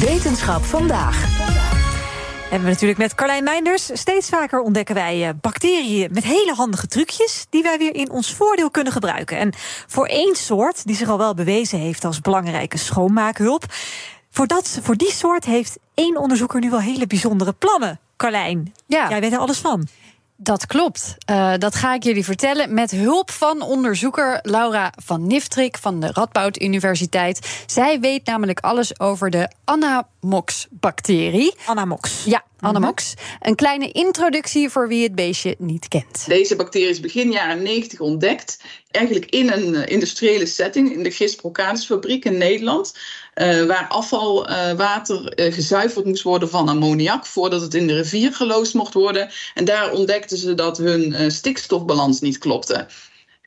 Wetenschap 0.00 0.64
vandaag. 0.64 1.26
Hebben 2.40 2.60
we 2.62 2.70
natuurlijk 2.72 2.98
met 2.98 3.14
Carlijn 3.14 3.44
Meinders. 3.44 3.90
Steeds 3.92 4.28
vaker 4.28 4.60
ontdekken 4.60 4.94
wij 4.94 5.28
eh, 5.28 5.34
bacteriën 5.40 6.08
met 6.12 6.24
hele 6.24 6.54
handige 6.54 6.86
trucjes... 6.86 7.46
die 7.50 7.62
wij 7.62 7.78
weer 7.78 7.94
in 7.94 8.10
ons 8.10 8.34
voordeel 8.34 8.70
kunnen 8.70 8.92
gebruiken. 8.92 9.38
En 9.38 9.52
voor 9.86 10.06
één 10.06 10.36
soort, 10.36 10.86
die 10.86 10.96
zich 10.96 11.08
al 11.08 11.18
wel 11.18 11.34
bewezen 11.34 11.78
heeft 11.78 12.04
als 12.04 12.20
belangrijke 12.20 12.78
schoonmaakhulp... 12.78 13.64
voor, 14.30 14.46
dat, 14.46 14.78
voor 14.82 14.96
die 14.96 15.12
soort 15.12 15.44
heeft 15.44 15.78
één 15.94 16.16
onderzoeker 16.16 16.60
nu 16.60 16.70
wel 16.70 16.80
hele 16.80 17.06
bijzondere 17.06 17.52
plannen. 17.52 18.00
Carlijn, 18.16 18.74
Ja. 18.86 19.08
jij 19.08 19.20
weet 19.20 19.32
er 19.32 19.38
alles 19.38 19.58
van. 19.58 19.88
Dat 20.42 20.66
klopt. 20.66 21.16
Eh, 21.24 21.52
dat 21.58 21.74
ga 21.74 21.94
ik 21.94 22.02
jullie 22.02 22.24
vertellen 22.24 22.74
met 22.74 22.90
hulp 22.90 23.30
van 23.30 23.62
onderzoeker 23.62 24.38
Laura 24.42 24.92
van 25.04 25.26
Niftrik 25.26 25.78
van 25.78 26.00
de 26.00 26.10
Radboud 26.12 26.60
Universiteit. 26.62 27.64
Zij 27.66 28.00
weet 28.00 28.26
namelijk 28.26 28.60
alles 28.60 29.00
over 29.00 29.30
de 29.30 29.50
Anamox-bacterie. 29.64 31.54
Anamox. 31.66 32.24
Ja, 32.24 32.42
Anamox. 32.60 33.14
Een 33.40 33.54
kleine 33.54 33.90
introductie 33.92 34.70
voor 34.70 34.88
wie 34.88 35.02
het 35.02 35.14
beestje 35.14 35.54
niet 35.58 35.88
kent. 35.88 36.24
Deze 36.26 36.56
bacterie 36.56 36.88
is 36.88 37.00
begin 37.00 37.32
jaren 37.32 37.62
90 37.62 38.00
ontdekt. 38.00 38.60
Eigenlijk 38.90 39.30
in 39.30 39.50
een 39.52 39.74
eh, 39.74 39.92
industriële 39.94 40.46
setting, 40.46 40.92
in 40.92 41.02
de 41.02 41.10
Gist 41.10 41.40
fabriek 41.86 42.24
in 42.24 42.38
Nederland. 42.38 42.94
eh, 43.34 43.64
waar 43.64 43.86
afvalwater 43.88 45.24
eh, 45.28 45.52
gezuiverd 45.52 46.04
moest 46.04 46.22
worden 46.22 46.48
van 46.48 46.68
ammoniak. 46.68 47.26
voordat 47.26 47.60
het 47.60 47.74
in 47.74 47.86
de 47.86 47.94
rivier 47.94 48.32
geloosd 48.32 48.74
mocht 48.74 48.94
worden. 48.94 49.30
En 49.54 49.64
daar 49.64 49.92
ontdekten 49.92 50.38
ze 50.38 50.54
dat 50.54 50.78
hun 50.78 51.14
eh, 51.14 51.30
stikstofbalans 51.30 52.20
niet 52.20 52.38
klopte. 52.38 52.86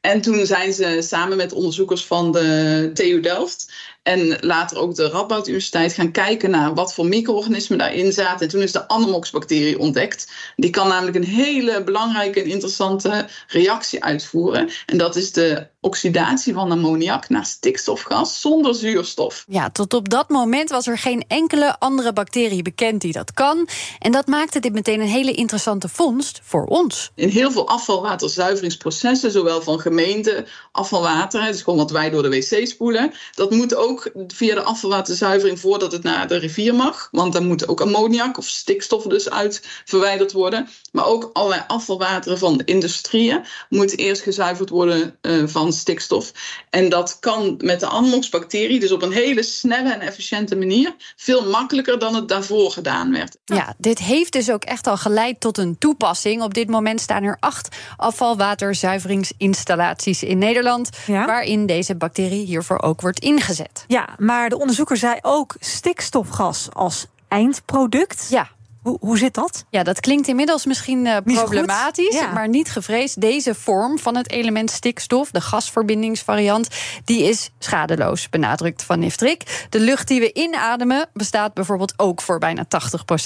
En 0.06 0.22
toen 0.22 0.46
zijn 0.46 0.74
ze 0.74 0.98
samen 1.02 1.38
met 1.38 1.54
onderzoekers 1.54 2.06
van 2.06 2.32
de 2.32 2.92
TU 2.94 3.20
Delft 3.20 3.72
en 4.04 4.38
later 4.40 4.78
ook 4.78 4.96
de 4.96 5.10
Radboud 5.10 5.48
Universiteit 5.48 5.94
gaan 5.94 6.12
kijken 6.12 6.50
naar 6.50 6.74
wat 6.74 6.94
voor 6.94 7.06
micro-organismen 7.06 7.78
daarin 7.78 8.12
zaten. 8.12 8.40
En 8.40 8.48
toen 8.48 8.62
is 8.62 8.72
de 8.72 8.88
Anamox-bacterie 8.88 9.80
ontdekt. 9.80 10.32
Die 10.56 10.70
kan 10.70 10.88
namelijk 10.88 11.16
een 11.16 11.24
hele 11.24 11.84
belangrijke 11.84 12.42
en 12.42 12.50
interessante 12.50 13.28
reactie 13.48 14.04
uitvoeren. 14.04 14.70
En 14.86 14.98
dat 14.98 15.16
is 15.16 15.32
de 15.32 15.68
oxidatie 15.80 16.54
van 16.54 16.72
ammoniak 16.72 17.30
naar 17.30 17.46
stikstofgas 17.46 18.42
zonder 18.42 18.76
zuurstof. 18.76 19.46
Ja, 19.48 19.70
tot 19.70 19.94
op 19.94 20.10
dat 20.10 20.30
moment 20.30 20.70
was 20.70 20.88
er 20.88 20.98
geen 20.98 21.24
enkele 21.28 21.80
andere 21.80 22.14
bacterie 22.14 22.62
bekend 22.62 23.02
die 23.02 23.14
dat 23.14 23.34
kan. 23.34 23.68
En 24.00 24.12
dat 24.12 24.28
maakte 24.28 24.60
dit 24.60 24.74
meteen 24.74 25.02
een 25.02 25.08
hele 25.08 25.32
interessante 25.32 25.90
vondst 25.90 26.40
voor 26.44 26.66
ons. 26.66 27.12
In 27.16 27.30
heel 27.30 27.52
veel 27.52 27.68
afvalwaterzuiveringsprocessen, 27.68 29.32
zowel 29.32 29.62
van 29.62 29.80
gemeente 29.94 30.46
afvalwater, 30.72 31.46
dus 31.46 31.62
gewoon 31.62 31.80
wat 31.80 31.92
wij 31.92 32.10
door 32.10 32.24
de 32.24 32.30
wc 32.30 32.68
spoelen, 32.68 33.14
dat 33.36 33.52
moet 33.52 33.76
ook 33.76 34.12
via 34.28 34.56
de 34.56 34.62
afvalwaterzuivering 34.62 35.60
voordat 35.60 35.92
het 35.92 36.04
naar 36.04 36.28
de 36.28 36.38
rivier 36.38 36.76
mag. 36.76 37.08
Want 37.12 37.34
dan 37.34 37.48
moet 37.48 37.68
ook 37.68 37.82
ammoniak 37.82 38.38
of 38.38 38.48
stikstof 38.48 39.04
dus 39.04 39.30
uit 39.30 39.62
verwijderd 39.86 40.32
worden. 40.32 40.70
Maar 40.92 41.06
ook 41.06 41.30
allerlei 41.34 41.64
afvalwateren 41.68 42.38
van 42.38 42.58
de 42.58 42.64
industrieën 42.64 43.46
moet 43.70 43.98
eerst 43.98 44.22
gezuiverd 44.22 44.70
worden 44.70 45.18
eh, 45.22 45.44
van 45.46 45.74
stikstof. 45.74 46.32
En 46.70 46.90
dat 46.90 47.18
kan 47.20 47.56
met 47.64 47.80
de 47.80 47.88
Anamox-bacterie 47.88 48.80
dus 48.80 48.92
op 48.92 49.02
een 49.02 49.12
hele 49.12 49.44
snelle 49.44 49.94
en 49.94 50.02
efficiënte 50.02 50.56
manier 50.56 50.96
veel 51.16 51.50
makkelijker 51.50 52.00
dan 52.00 52.16
het 52.16 52.28
daarvoor 52.28 52.72
gedaan 52.72 53.12
werd. 53.12 53.38
Ja, 53.46 53.74
dit 53.78 54.00
heeft 54.00 54.34
dus 54.34 54.52
ook 54.52 54.64
echt 54.64 54.88
al 54.88 54.98
geleid 54.98 55.40
tot 55.40 55.58
een 55.58 55.78
toepassing. 55.78 56.42
Op 56.42 56.54
dit 56.54 56.70
moment 56.70 57.02
staan 57.02 57.24
er 57.24 57.38
acht 57.40 57.76
afvalwaterzuiveringsinstallaties 57.98 59.83
in 60.22 60.38
Nederland. 60.38 60.90
Ja. 61.06 61.26
Waarin 61.26 61.66
deze 61.66 61.96
bacterie 61.96 62.46
hiervoor 62.46 62.82
ook 62.82 63.02
wordt 63.02 63.20
ingezet. 63.20 63.86
Ja, 63.88 64.10
maar 64.18 64.50
de 64.50 64.60
onderzoeker 64.60 64.98
zei 64.98 65.18
ook 65.22 65.56
stikstofgas 65.60 66.70
als 66.74 67.08
eindproduct. 67.28 68.28
Ja. 68.30 68.50
Hoe, 68.84 68.98
hoe 69.00 69.18
zit 69.18 69.34
dat? 69.34 69.66
Ja, 69.70 69.84
dat 69.84 70.00
klinkt 70.00 70.28
inmiddels 70.28 70.66
misschien 70.66 71.06
eh, 71.08 71.18
problematisch, 71.24 72.16
Ja. 72.16 72.32
maar 72.32 72.50
niet 72.50 72.70
gevreesd. 72.72 73.22
Deze 73.22 73.56
vorm 73.56 74.00
van 74.00 74.16
het 74.16 74.32
element 74.32 74.72
stikstof, 74.72 75.32
de 75.32 75.42
gasverbindingsvariant, 75.42 76.68
die 77.06 77.24
is 77.24 77.50
schadeloos, 77.60 78.30
benadrukt 78.30 78.84
Van 78.84 79.00
Niftrik. 79.00 79.68
De 79.70 79.80
lucht 79.80 80.08
die 80.08 80.20
we 80.20 80.34
inademen 80.34 81.10
bestaat 81.14 81.54
bijvoorbeeld 81.54 81.94
ook 81.98 82.22
voor 82.22 82.40
bijna 82.40 82.66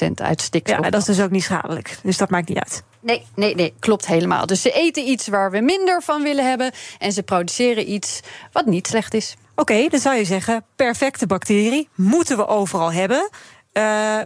80% 0.07 0.11
uit 0.15 0.41
stikstof. 0.41 0.83
Ja, 0.83 0.89
dat 0.89 0.99
is 1.01 1.05
dus 1.15 1.21
ook 1.21 1.31
niet 1.31 1.43
schadelijk. 1.43 1.97
Dus 2.03 2.17
dat 2.17 2.29
maakt 2.29 2.47
niet 2.47 2.57
uit. 2.57 2.83
Nee, 2.99 3.25
nee, 3.35 3.55
nee, 3.55 3.73
klopt 3.79 4.07
helemaal. 4.07 4.45
Dus 4.45 4.61
ze 4.61 4.71
eten 4.71 5.07
iets 5.07 5.27
waar 5.27 5.51
we 5.51 5.61
minder 5.61 6.01
van 6.01 6.23
willen 6.23 6.47
hebben 6.49 6.71
en 6.97 7.11
ze 7.11 7.23
produceren 7.23 7.91
iets 7.91 8.19
wat 8.51 8.65
niet 8.65 8.87
slecht 8.87 9.13
is. 9.13 9.35
Oké, 9.55 9.87
dan 9.89 9.99
zou 9.99 10.15
je 10.15 10.25
zeggen, 10.25 10.65
perfecte 10.75 11.25
bacterie 11.25 11.89
moeten 11.95 12.37
we 12.37 12.47
overal 12.47 12.91
hebben. 12.91 13.29
Eh, 13.71 14.17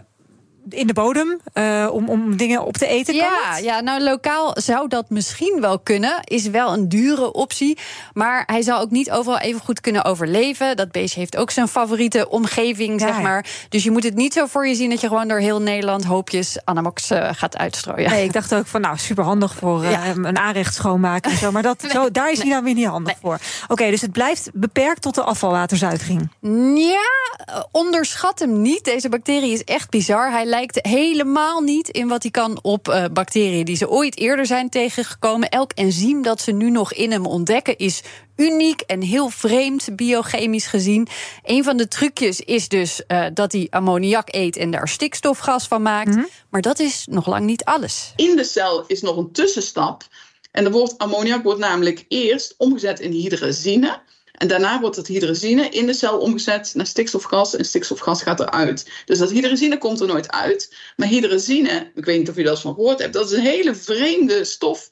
in 0.68 0.86
de 0.86 0.92
bodem, 0.92 1.40
eh, 1.52 1.88
om, 1.92 2.08
om 2.08 2.36
dingen 2.36 2.64
op 2.64 2.76
te 2.76 2.86
eten. 2.86 3.14
Ja, 3.14 3.56
ja, 3.62 3.80
nou 3.80 4.02
lokaal 4.02 4.50
zou 4.60 4.88
dat 4.88 5.10
misschien 5.10 5.60
wel 5.60 5.78
kunnen. 5.78 6.20
Is 6.24 6.46
wel 6.46 6.72
een 6.72 6.88
dure 6.88 7.32
optie. 7.32 7.78
Maar 8.12 8.42
hij 8.46 8.62
zal 8.62 8.80
ook 8.80 8.90
niet 8.90 9.10
overal 9.10 9.38
even 9.38 9.60
goed 9.60 9.80
kunnen 9.80 10.04
overleven. 10.04 10.76
Dat 10.76 10.92
beestje 10.92 11.20
heeft 11.20 11.36
ook 11.36 11.50
zijn 11.50 11.68
favoriete 11.68 12.28
omgeving, 12.28 13.00
Ja, 13.00 13.06
zeg 13.06 13.20
maar. 13.20 13.46
Dus 13.68 13.82
je 13.82 13.90
moet 13.90 14.02
het 14.04 14.14
niet 14.14 14.32
zo 14.32 14.46
voor 14.46 14.66
je 14.66 14.74
zien 14.74 14.90
dat 14.90 15.00
je 15.00 15.08
gewoon 15.08 15.28
door 15.28 15.38
heel 15.38 15.60
Nederland 15.60 16.04
hoopjes 16.04 16.58
Anamox 16.64 17.10
eh, 17.10 17.28
gaat 17.32 17.56
uitstrooien. 17.56 18.10
Nee, 18.10 18.24
ik 18.24 18.32
dacht 18.32 18.54
ook 18.54 18.66
van, 18.66 18.80
nou, 18.80 18.98
superhandig 18.98 19.54
voor 19.54 19.84
Ja. 19.84 20.06
een 20.06 20.38
aanrecht 20.38 20.74
schoonmaken 20.74 21.30
en 21.30 21.36
zo. 21.36 21.50
Maar 21.52 21.62
dat, 21.62 21.84
zo, 21.92 22.10
daar 22.10 22.30
is 22.32 22.40
hij 22.42 22.50
dan 22.50 22.64
weer 22.64 22.74
niet 22.74 22.86
handig 22.86 23.14
voor. 23.20 23.38
Oké, 23.68 23.90
dus 23.90 24.00
het 24.00 24.12
blijft 24.12 24.50
beperkt 24.54 25.02
tot 25.02 25.14
de 25.14 25.22
afvalwaterzuivering. 25.22 26.30
Ja, 26.76 27.66
onderschat 27.70 28.38
hem 28.38 28.62
niet. 28.62 28.84
Deze 28.84 29.08
bacterie 29.08 29.52
is 29.52 29.64
echt 29.64 29.90
bizar. 29.90 30.30
Hij 30.30 30.46
lijkt 30.52 30.86
helemaal 30.86 31.60
niet 31.60 31.88
in 31.88 32.08
wat 32.08 32.22
hij 32.22 32.30
kan 32.30 32.58
op 32.62 32.88
eh, 32.88 33.04
bacteriën 33.12 33.64
die 33.64 33.76
ze 33.76 33.88
ooit 33.88 34.18
eerder 34.18 34.46
zijn 34.46 34.68
tegengekomen. 34.68 35.48
Elk 35.48 35.72
enzym 35.74 36.22
dat 36.22 36.40
ze 36.40 36.52
nu 36.52 36.70
nog 36.70 36.92
in 36.92 37.10
hem 37.10 37.26
ontdekken 37.26 37.76
is 37.78 38.02
uniek 38.36 38.80
en 38.80 39.02
heel 39.02 39.28
vreemd 39.28 39.96
biochemisch 39.96 40.66
gezien. 40.66 41.08
Een 41.42 41.64
van 41.64 41.76
de 41.76 41.88
trucjes 41.88 42.40
is 42.40 42.68
dus 42.68 43.06
eh, 43.06 43.26
dat 43.34 43.52
hij 43.52 43.66
ammoniak 43.70 44.34
eet 44.34 44.56
en 44.56 44.70
daar 44.70 44.88
stikstofgas 44.88 45.66
van 45.66 45.82
maakt. 45.82 46.16
Maar 46.50 46.60
dat 46.60 46.78
is 46.78 47.06
nog 47.10 47.26
lang 47.26 47.44
niet 47.44 47.64
alles. 47.64 48.12
In 48.16 48.36
de 48.36 48.44
cel 48.44 48.84
is 48.86 49.00
nog 49.00 49.16
een 49.16 49.32
tussenstap. 49.32 50.02
En 50.50 50.62
dan 50.64 50.72
wordt 50.72 50.98
ammoniak 50.98 51.42
wordt 51.42 51.60
namelijk 51.60 52.04
eerst 52.08 52.54
omgezet 52.58 53.00
in 53.00 53.10
hydrazine. 53.10 54.00
En 54.32 54.48
daarna 54.48 54.80
wordt 54.80 54.96
het 54.96 55.06
hydrazine 55.06 55.68
in 55.68 55.86
de 55.86 55.92
cel 55.92 56.18
omgezet 56.18 56.72
naar 56.74 56.86
stikstofgas. 56.86 57.56
En 57.56 57.64
stikstofgas 57.64 58.22
gaat 58.22 58.40
eruit. 58.40 58.90
Dus 59.04 59.18
dat 59.18 59.30
hydrazine 59.30 59.78
komt 59.78 60.00
er 60.00 60.06
nooit 60.06 60.30
uit. 60.30 60.74
Maar 60.96 61.08
hydrazine, 61.08 61.90
ik 61.94 62.04
weet 62.04 62.18
niet 62.18 62.28
of 62.28 62.36
je 62.36 62.42
dat 62.42 62.60
van 62.60 62.74
gehoord 62.74 62.98
hebt, 62.98 63.12
dat 63.12 63.30
is 63.30 63.36
een 63.36 63.44
hele 63.44 63.74
vreemde 63.74 64.44
stof. 64.44 64.88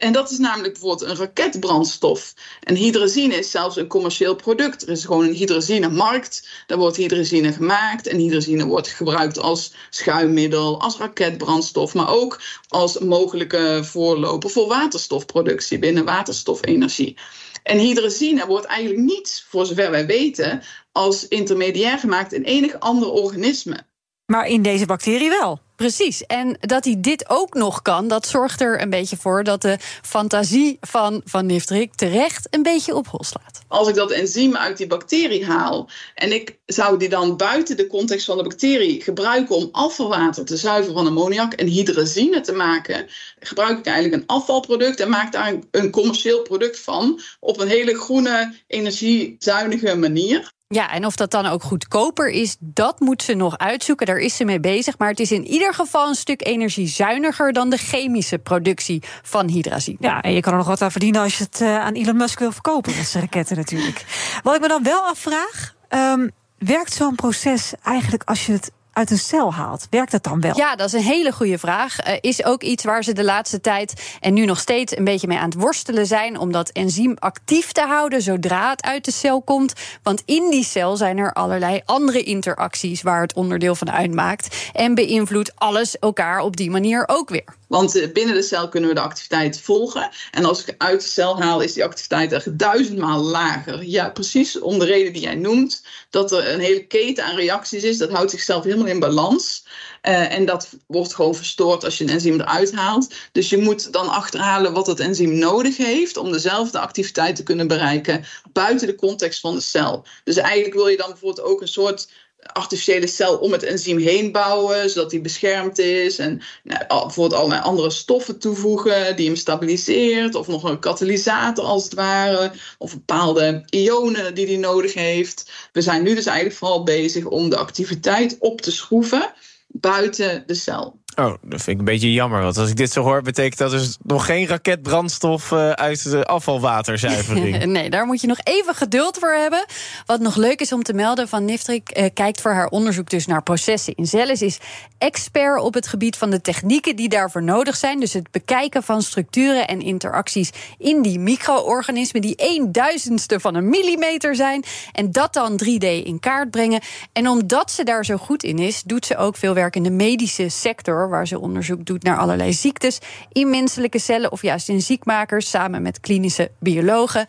En 0.00 0.12
dat 0.12 0.30
is 0.30 0.38
namelijk 0.38 0.72
bijvoorbeeld 0.72 1.10
een 1.10 1.16
raketbrandstof. 1.16 2.34
En 2.60 2.74
hydrazine 2.74 3.34
is 3.34 3.50
zelfs 3.50 3.76
een 3.76 3.86
commercieel 3.86 4.34
product. 4.34 4.82
Er 4.82 4.88
is 4.88 5.04
gewoon 5.04 5.24
een 5.24 5.34
hydrazinemarkt. 5.34 6.48
Daar 6.66 6.78
wordt 6.78 6.96
hydrazine 6.96 7.52
gemaakt. 7.52 8.06
En 8.06 8.16
hydrazine 8.16 8.66
wordt 8.66 8.88
gebruikt 8.88 9.38
als 9.38 9.74
schuimmiddel, 9.90 10.80
als 10.80 10.96
raketbrandstof. 10.96 11.94
Maar 11.94 12.08
ook 12.08 12.40
als 12.68 12.98
mogelijke 12.98 13.80
voorloper 13.84 14.50
voor 14.50 14.68
waterstofproductie 14.68 15.78
binnen 15.78 16.04
waterstofenergie. 16.04 17.16
En 17.62 17.78
hydrazine 17.78 18.46
wordt 18.46 18.66
eigenlijk 18.66 19.00
niet, 19.00 19.44
voor 19.48 19.66
zover 19.66 19.90
wij 19.90 20.06
weten, 20.06 20.62
als 20.92 21.28
intermediair 21.28 21.98
gemaakt 21.98 22.32
in 22.32 22.42
enig 22.42 22.80
ander 22.80 23.10
organisme. 23.10 23.80
Maar 24.26 24.46
in 24.46 24.62
deze 24.62 24.86
bacterie 24.86 25.28
wel. 25.28 25.60
Precies. 25.80 26.26
En 26.26 26.56
dat 26.60 26.84
hij 26.84 26.96
dit 26.98 27.28
ook 27.28 27.54
nog 27.54 27.82
kan, 27.82 28.08
dat 28.08 28.26
zorgt 28.26 28.60
er 28.60 28.82
een 28.82 28.90
beetje 28.90 29.16
voor 29.16 29.44
dat 29.44 29.62
de 29.62 29.76
fantasie 30.02 30.78
van 30.80 31.22
Van 31.24 31.46
Niftrik 31.46 31.94
terecht 31.94 32.46
een 32.50 32.62
beetje 32.62 32.94
op 32.94 33.06
hol 33.06 33.24
slaat. 33.24 33.60
Als 33.68 33.88
ik 33.88 33.94
dat 33.94 34.10
enzym 34.10 34.56
uit 34.56 34.76
die 34.76 34.86
bacterie 34.86 35.46
haal 35.46 35.88
en 36.14 36.32
ik 36.32 36.58
zou 36.66 36.98
die 36.98 37.08
dan 37.08 37.36
buiten 37.36 37.76
de 37.76 37.86
context 37.86 38.26
van 38.26 38.36
de 38.36 38.42
bacterie 38.42 39.02
gebruiken 39.02 39.56
om 39.56 39.68
afvalwater 39.72 40.44
te 40.44 40.56
zuiveren 40.56 40.94
van 40.94 41.06
ammoniak 41.06 41.52
en 41.52 41.66
hydrazine 41.66 42.40
te 42.40 42.52
maken, 42.52 43.06
gebruik 43.38 43.78
ik 43.78 43.86
eigenlijk 43.86 44.22
een 44.22 44.28
afvalproduct 44.28 45.00
en 45.00 45.08
maak 45.08 45.32
daar 45.32 45.48
een, 45.48 45.68
een 45.70 45.90
commercieel 45.90 46.42
product 46.42 46.80
van 46.80 47.20
op 47.40 47.60
een 47.60 47.68
hele 47.68 47.94
groene, 47.94 48.54
energiezuinige 48.66 49.96
manier. 49.96 50.52
Ja, 50.74 50.90
en 50.90 51.06
of 51.06 51.16
dat 51.16 51.30
dan 51.30 51.46
ook 51.46 51.62
goedkoper 51.62 52.28
is, 52.28 52.56
dat 52.58 53.00
moet 53.00 53.22
ze 53.22 53.34
nog 53.34 53.58
uitzoeken. 53.58 54.06
Daar 54.06 54.18
is 54.18 54.36
ze 54.36 54.44
mee 54.44 54.60
bezig. 54.60 54.98
Maar 54.98 55.08
het 55.08 55.20
is 55.20 55.32
in 55.32 55.46
ieder 55.46 55.74
geval 55.74 56.08
een 56.08 56.14
stuk 56.14 56.46
energiezuiniger 56.46 57.52
dan 57.52 57.70
de 57.70 57.76
chemische 57.76 58.38
productie 58.38 59.02
van 59.22 59.48
hydrazine. 59.48 59.96
Ja, 60.00 60.22
en 60.22 60.32
je 60.32 60.40
kan 60.40 60.52
er 60.52 60.58
nog 60.58 60.66
wat 60.66 60.82
aan 60.82 60.90
verdienen 60.90 61.22
als 61.22 61.38
je 61.38 61.44
het 61.44 61.60
eh, 61.60 61.78
aan 61.78 61.92
Elon 61.92 62.16
Musk 62.16 62.38
wil 62.38 62.52
verkopen. 62.52 62.96
Dat 62.96 63.06
zijn 63.06 63.22
raketten 63.22 63.56
natuurlijk. 63.56 64.04
Wat 64.42 64.54
ik 64.54 64.60
me 64.60 64.68
dan 64.68 64.82
wel 64.82 65.02
afvraag, 65.02 65.74
ehm, 65.88 66.28
werkt 66.58 66.92
zo'n 66.92 67.14
proces 67.14 67.72
eigenlijk 67.82 68.22
als 68.24 68.46
je 68.46 68.52
het 68.52 68.70
uit 68.92 69.10
een 69.10 69.18
cel 69.18 69.54
haalt. 69.54 69.86
Werkt 69.90 70.12
dat 70.12 70.22
dan 70.22 70.40
wel? 70.40 70.56
Ja, 70.56 70.76
dat 70.76 70.86
is 70.86 70.92
een 70.92 71.00
hele 71.00 71.32
goede 71.32 71.58
vraag. 71.58 72.06
Uh, 72.06 72.14
is 72.20 72.44
ook 72.44 72.62
iets 72.62 72.84
waar 72.84 73.04
ze 73.04 73.12
de 73.12 73.24
laatste 73.24 73.60
tijd 73.60 74.16
en 74.20 74.34
nu 74.34 74.44
nog 74.44 74.60
steeds 74.60 74.96
een 74.96 75.04
beetje 75.04 75.26
mee 75.26 75.38
aan 75.38 75.48
het 75.50 75.60
worstelen 75.60 76.06
zijn. 76.06 76.38
Om 76.38 76.52
dat 76.52 76.70
enzym 76.70 77.16
actief 77.18 77.72
te 77.72 77.82
houden 77.82 78.22
zodra 78.22 78.70
het 78.70 78.82
uit 78.82 79.04
de 79.04 79.12
cel 79.12 79.42
komt. 79.42 79.72
Want 80.02 80.22
in 80.24 80.50
die 80.50 80.64
cel 80.64 80.96
zijn 80.96 81.18
er 81.18 81.32
allerlei 81.32 81.80
andere 81.84 82.22
interacties 82.22 83.02
waar 83.02 83.20
het 83.20 83.34
onderdeel 83.34 83.74
van 83.74 83.90
uitmaakt. 83.90 84.70
En 84.72 84.94
beïnvloedt 84.94 85.52
alles 85.54 85.98
elkaar 85.98 86.40
op 86.40 86.56
die 86.56 86.70
manier 86.70 87.04
ook 87.06 87.28
weer. 87.28 87.58
Want 87.70 87.96
eh, 87.96 88.12
binnen 88.12 88.34
de 88.34 88.42
cel 88.42 88.68
kunnen 88.68 88.88
we 88.88 88.94
de 88.94 89.00
activiteit 89.00 89.60
volgen. 89.60 90.10
En 90.30 90.44
als 90.44 90.64
ik 90.64 90.74
uit 90.78 91.00
de 91.00 91.08
cel 91.08 91.40
haal, 91.40 91.60
is 91.60 91.72
die 91.72 91.84
activiteit 91.84 92.32
echt 92.32 92.58
duizendmaal 92.58 93.20
lager. 93.20 93.84
Ja, 93.84 94.10
precies 94.10 94.58
om 94.58 94.78
de 94.78 94.84
reden 94.84 95.12
die 95.12 95.22
jij 95.22 95.34
noemt. 95.34 95.82
Dat 96.10 96.32
er 96.32 96.52
een 96.52 96.60
hele 96.60 96.86
keten 96.86 97.24
aan 97.24 97.36
reacties 97.36 97.82
is. 97.82 97.98
Dat 97.98 98.10
houdt 98.10 98.30
zichzelf 98.30 98.64
helemaal 98.64 98.86
in 98.86 98.98
balans. 98.98 99.64
Uh, 100.02 100.32
en 100.32 100.44
dat 100.44 100.68
wordt 100.86 101.14
gewoon 101.14 101.34
verstoord 101.34 101.84
als 101.84 101.98
je 101.98 102.04
een 102.04 102.10
enzym 102.10 102.40
eruit 102.40 102.72
haalt. 102.72 103.14
Dus 103.32 103.48
je 103.48 103.58
moet 103.58 103.92
dan 103.92 104.08
achterhalen 104.08 104.72
wat 104.72 104.86
het 104.86 105.00
enzym 105.00 105.38
nodig 105.38 105.76
heeft 105.76 106.16
om 106.16 106.32
dezelfde 106.32 106.78
activiteit 106.78 107.36
te 107.36 107.42
kunnen 107.42 107.68
bereiken 107.68 108.24
buiten 108.52 108.86
de 108.86 108.94
context 108.94 109.40
van 109.40 109.54
de 109.54 109.60
cel. 109.60 110.04
Dus 110.24 110.36
eigenlijk 110.36 110.74
wil 110.74 110.88
je 110.88 110.96
dan 110.96 111.10
bijvoorbeeld 111.10 111.46
ook 111.46 111.60
een 111.60 111.68
soort 111.68 112.08
artificiële 112.42 113.06
cel 113.06 113.36
om 113.36 113.52
het 113.52 113.62
enzym 113.62 113.98
heen 113.98 114.32
bouwen, 114.32 114.90
zodat 114.90 115.10
die 115.10 115.20
beschermd 115.20 115.78
is. 115.78 116.18
En 116.18 116.42
nou, 116.62 116.84
bijvoorbeeld 116.88 117.40
allerlei 117.40 117.62
andere 117.62 117.90
stoffen 117.90 118.38
toevoegen 118.38 119.16
die 119.16 119.26
hem 119.26 119.36
stabiliseert. 119.36 120.34
Of 120.34 120.46
nog 120.46 120.64
een 120.64 120.78
katalysator 120.78 121.64
als 121.64 121.84
het 121.84 121.94
ware. 121.94 122.52
Of 122.78 122.92
bepaalde 122.92 123.62
ionen 123.70 124.34
die 124.34 124.46
hij 124.46 124.56
nodig 124.56 124.94
heeft. 124.94 125.50
We 125.72 125.80
zijn 125.80 126.02
nu 126.02 126.14
dus 126.14 126.26
eigenlijk 126.26 126.56
vooral 126.56 126.82
bezig 126.82 127.24
om 127.24 127.50
de 127.50 127.56
activiteit 127.56 128.36
op 128.38 128.60
te 128.60 128.72
schroeven 128.72 129.32
buiten 129.68 130.42
de 130.46 130.54
cel. 130.54 130.98
Oh, 131.16 131.34
dat 131.42 131.62
vind 131.62 131.66
ik 131.66 131.78
een 131.78 131.84
beetje 131.84 132.12
jammer. 132.12 132.42
Want 132.42 132.56
als 132.56 132.70
ik 132.70 132.76
dit 132.76 132.92
zo 132.92 133.02
hoor, 133.02 133.22
betekent 133.22 133.58
dat 133.58 133.70
dus 133.70 133.96
nog 134.02 134.26
geen 134.26 134.46
raketbrandstof 134.46 135.50
uh, 135.50 135.70
uit 135.70 136.10
de 136.10 136.24
afvalwaterzuivering. 136.24 137.64
nee, 137.64 137.90
daar 137.90 138.06
moet 138.06 138.20
je 138.20 138.26
nog 138.26 138.40
even 138.42 138.74
geduld 138.74 139.18
voor 139.18 139.32
hebben. 139.32 139.64
Wat 140.06 140.20
nog 140.20 140.36
leuk 140.36 140.60
is 140.60 140.72
om 140.72 140.82
te 140.82 140.92
melden: 140.92 141.28
Van 141.28 141.44
Niftrik 141.44 141.98
uh, 141.98 142.04
kijkt 142.14 142.40
voor 142.40 142.52
haar 142.52 142.68
onderzoek 142.68 143.10
dus 143.10 143.26
naar 143.26 143.42
processen 143.42 143.94
in 143.94 144.06
cellen. 144.06 144.40
Is 144.40 144.58
expert 144.98 145.60
op 145.60 145.74
het 145.74 145.86
gebied 145.86 146.16
van 146.16 146.30
de 146.30 146.40
technieken 146.40 146.96
die 146.96 147.08
daarvoor 147.08 147.42
nodig 147.42 147.76
zijn. 147.76 148.00
Dus 148.00 148.12
het 148.12 148.30
bekijken 148.30 148.82
van 148.82 149.02
structuren 149.02 149.68
en 149.68 149.80
interacties 149.80 150.50
in 150.78 151.02
die 151.02 151.18
micro-organismen, 151.18 152.22
die 152.22 152.34
een 152.36 152.72
duizendste 152.72 153.40
van 153.40 153.54
een 153.54 153.68
millimeter 153.68 154.34
zijn. 154.34 154.64
En 154.92 155.12
dat 155.12 155.32
dan 155.32 155.60
3D 155.64 155.86
in 155.86 156.20
kaart 156.20 156.50
brengen. 156.50 156.80
En 157.12 157.28
omdat 157.28 157.70
ze 157.70 157.84
daar 157.84 158.04
zo 158.04 158.16
goed 158.16 158.42
in 158.42 158.58
is, 158.58 158.82
doet 158.82 159.06
ze 159.06 159.16
ook 159.16 159.36
veel 159.36 159.54
werk 159.54 159.76
in 159.76 159.82
de 159.82 159.90
medische 159.90 160.48
sector 160.48 161.08
waar 161.10 161.26
ze 161.26 161.40
onderzoek 161.40 161.84
doet 161.84 162.02
naar 162.02 162.16
allerlei 162.16 162.52
ziektes 162.52 162.98
in 163.32 163.50
menselijke 163.50 163.98
cellen 163.98 164.32
of 164.32 164.42
juist 164.42 164.68
in 164.68 164.82
ziekmakers 164.82 165.50
samen 165.50 165.82
met 165.82 166.00
klinische 166.00 166.50
biologen. 166.58 167.26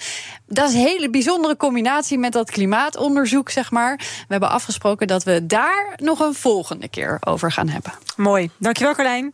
Dat 0.48 0.70
is 0.70 0.76
een 0.76 0.80
hele 0.80 1.10
bijzondere 1.10 1.58
combinatie 1.58 2.18
met 2.18 2.32
dat 2.32 2.52
klimaatonderzoek, 2.52 3.50
zeg 3.50 3.72
maar. 3.72 3.96
We 3.98 4.26
hebben 4.28 4.50
afgesproken 4.50 5.08
dat 5.08 5.24
we 5.24 5.46
daar 5.46 5.94
nog 5.96 6.20
een 6.20 6.34
volgende 6.34 6.88
keer 6.88 7.18
over 7.20 7.52
gaan 7.52 7.70
hebben. 7.70 7.94
Mooi. 8.16 8.50
Dankjewel, 8.58 8.94
Carlijn. 8.94 9.34